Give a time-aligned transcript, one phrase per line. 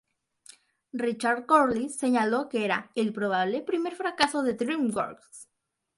[0.93, 5.47] Richard Corliss señaló que era "el probable primer fracaso de Dreamworks".